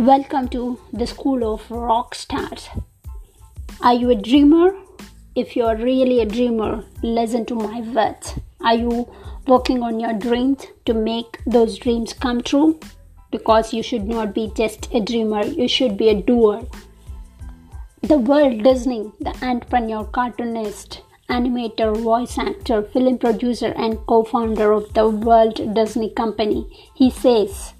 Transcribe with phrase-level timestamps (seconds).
[0.00, 2.70] Welcome to the School of Rock Stars.
[3.82, 4.74] Are you a dreamer?
[5.34, 8.32] If you are really a dreamer, listen to my words.
[8.62, 9.12] Are you
[9.46, 12.80] working on your dreams to make those dreams come true?
[13.30, 16.62] Because you should not be just a dreamer, you should be a doer.
[18.00, 24.94] The Walt Disney, the entrepreneur, cartoonist, animator, voice actor, film producer, and co founder of
[24.94, 26.64] the Walt Disney Company,
[26.94, 27.74] he says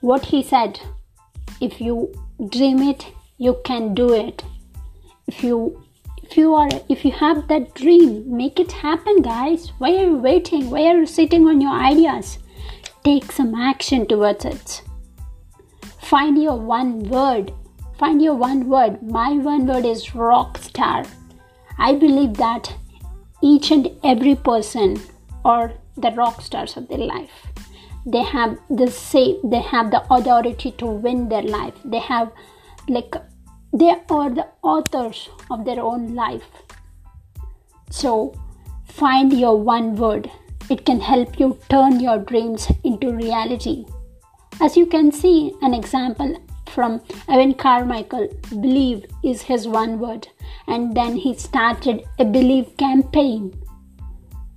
[0.00, 0.80] what he said
[1.60, 2.12] if you
[2.48, 3.06] dream it,
[3.38, 4.44] you can do it.
[5.26, 5.84] If you
[6.22, 9.72] if you are if you have that dream, make it happen, guys.
[9.78, 10.70] Why are you waiting?
[10.70, 12.38] Why are you sitting on your ideas?
[13.04, 14.82] Take some action towards it.
[15.98, 17.52] Find your one word
[18.00, 19.02] Find your one word.
[19.02, 21.04] My one word is rock star.
[21.76, 22.74] I believe that
[23.42, 24.98] each and every person
[25.44, 27.49] are the rock stars of their life.
[28.06, 31.74] They have the say they have the authority to win their life.
[31.84, 32.32] They have
[32.88, 33.14] like
[33.72, 36.48] they are the authors of their own life.
[37.90, 38.34] So
[38.84, 40.30] find your one word.
[40.68, 43.86] It can help you turn your dreams into reality.
[44.60, 46.36] As you can see, an example
[46.70, 48.28] from Evan Carmichael.
[48.50, 50.28] Believe is his one word.
[50.66, 53.52] And then he started a Believe campaign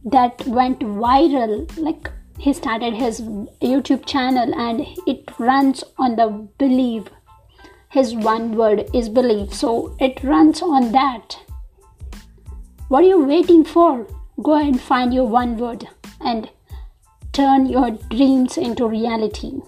[0.06, 1.66] that went viral.
[1.78, 7.10] Like he started his YouTube channel and it runs on the Believe.
[7.90, 9.54] His one word is believe.
[9.54, 11.38] So it runs on that.
[12.88, 14.08] What are you waiting for?
[14.42, 15.88] Go and find your one word
[16.20, 16.50] and
[17.34, 19.62] turn your dreams into reality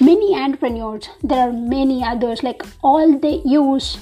[0.00, 3.98] many entrepreneurs there are many others like all they use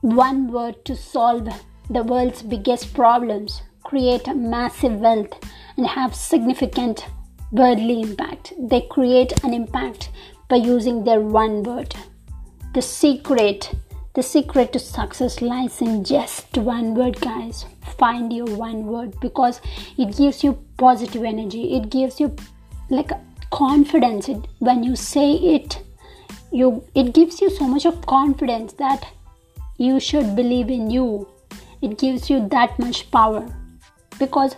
[0.00, 1.48] one word to solve
[1.90, 5.34] the world's biggest problems create massive wealth
[5.76, 7.06] and have significant
[7.52, 8.52] worldly impact.
[8.58, 10.10] They create an impact
[10.48, 11.94] by using their one word.
[12.74, 13.74] The secret
[14.14, 17.66] the secret to success lies in just one word guys.
[17.98, 19.60] Find your one word because
[19.98, 21.74] it gives you positive energy.
[21.76, 22.34] It gives you
[22.88, 23.10] like
[23.50, 24.30] confidence.
[24.30, 25.82] It, when you say it
[26.50, 29.06] you it gives you so much of confidence that
[29.76, 31.28] you should believe in you.
[31.82, 33.46] It gives you that much power
[34.18, 34.56] because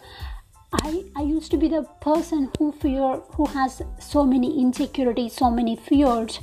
[0.73, 5.51] I, I used to be the person who fear who has so many insecurities so
[5.51, 6.41] many fears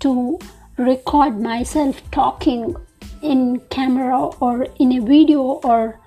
[0.00, 0.38] to
[0.76, 2.76] record myself talking
[3.22, 5.98] in camera or in a video or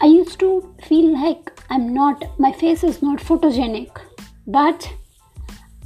[0.00, 3.90] i used to feel like i'm not my face is not photogenic.
[4.46, 4.92] But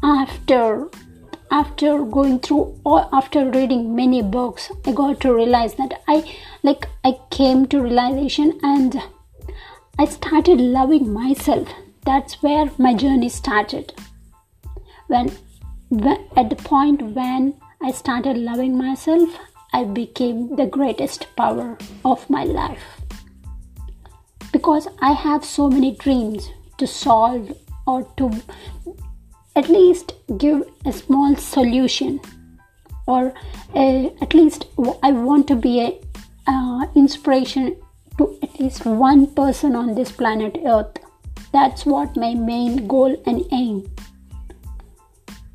[0.02, 0.88] after
[1.50, 6.16] after going through or after reading many books i got to realize that i
[6.62, 9.02] like i came to realization and
[9.98, 11.68] i started loving myself.
[12.04, 13.92] That's where my journey started.
[15.08, 15.30] When,
[15.88, 19.38] when at the point when i started loving myself
[19.72, 23.00] i became the greatest power of my life.
[24.52, 27.52] Because i have so many dreams to solve
[27.86, 28.30] or to
[29.56, 32.20] at least give a small solution
[33.06, 33.32] or
[33.74, 34.66] a, at least
[35.02, 36.00] i want to be a
[36.46, 37.76] uh, inspiration
[38.20, 40.98] to at least one person on this planet earth.
[41.52, 43.90] That's what my main goal and aim.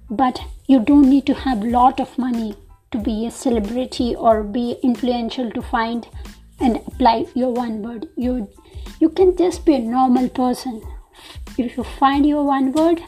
[0.09, 2.55] But you don't need to have lot of money
[2.91, 6.07] to be a celebrity or be influential to find
[6.59, 8.07] and apply your one word.
[8.17, 8.49] You
[8.99, 10.81] you can just be a normal person.
[11.57, 13.03] If you find your one word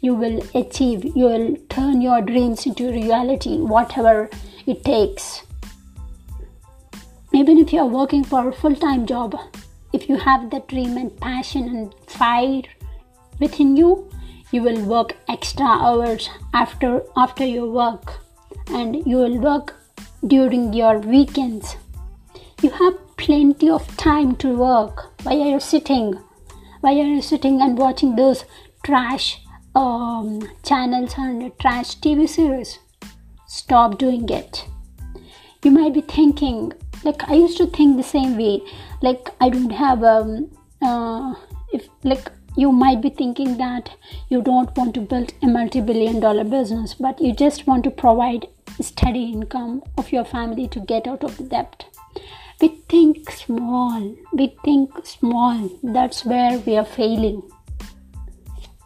[0.00, 4.30] you will achieve, you will turn your dreams into reality, whatever
[4.66, 5.42] it takes.
[7.38, 9.36] Even if you are working for a full time job,
[9.92, 12.62] if you have that dream and passion and fire
[13.38, 14.10] within you,
[14.50, 18.14] you will work extra hours after after your work
[18.68, 19.74] and you will work
[20.26, 21.76] during your weekends.
[22.60, 25.04] You have plenty of time to work.
[25.22, 26.14] Why are you sitting?
[26.80, 28.44] Why are you sitting and watching those
[28.84, 29.40] trash
[29.78, 32.78] um, channels and trash TV series.
[33.46, 34.66] Stop doing it.
[35.62, 36.72] You might be thinking,
[37.04, 38.62] like I used to think the same way.
[39.02, 40.50] Like I don't have um,
[40.82, 41.34] uh,
[41.72, 43.90] if like you might be thinking that
[44.28, 48.48] you don't want to build a multi-billion dollar business, but you just want to provide
[48.80, 51.84] steady income of your family to get out of the debt.
[52.60, 54.16] We think small.
[54.32, 55.70] We think small.
[55.82, 57.42] That's where we are failing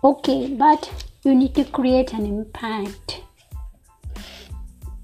[0.04, 3.20] okay but you need to create an impact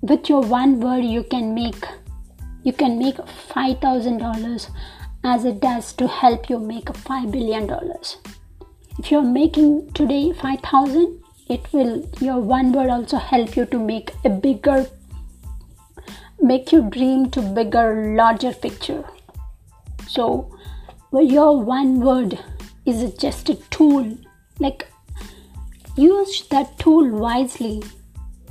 [0.01, 1.85] with your one word you can make
[2.69, 4.71] you can make $5000
[5.25, 7.71] as it does to help you make $5 billion
[8.99, 11.23] if you're making today 5000
[11.57, 14.79] it will your one word also help you to make a bigger
[16.41, 19.05] make you dream to bigger larger picture.
[20.07, 20.51] So
[21.13, 22.39] your one word
[22.87, 24.17] is just a tool.
[24.59, 24.87] Like
[25.97, 27.83] use that tool wisely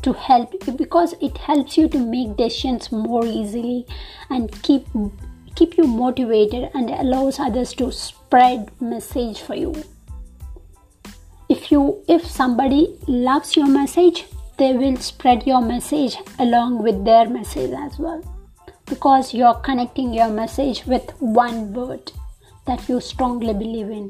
[0.03, 3.85] to help because it helps you to make decisions more easily
[4.29, 4.85] and keep
[5.55, 9.73] keep you motivated and allows others to spread message for you.
[11.49, 14.25] If you if somebody loves your message
[14.57, 18.21] they will spread your message along with their message as well
[18.85, 22.11] because you're connecting your message with one word
[22.65, 24.09] that you strongly believe in.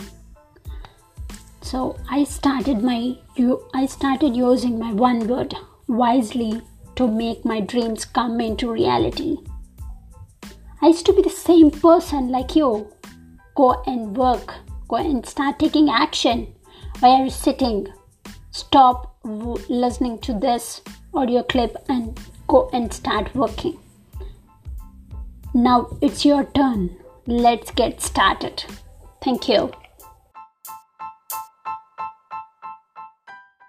[1.62, 3.00] So i started my
[3.36, 5.56] you i started using my one word
[5.88, 6.62] wisely
[6.96, 9.38] to make my dreams come into reality
[10.82, 12.92] i used to be the same person like you
[13.56, 14.56] go and work
[14.88, 16.48] go and start taking action
[17.00, 17.88] why are you sitting?
[18.50, 20.82] Stop listening to this
[21.14, 23.78] audio clip and go and start working.
[25.54, 26.98] Now it's your turn.
[27.28, 28.64] Let's get started.
[29.22, 29.72] Thank you.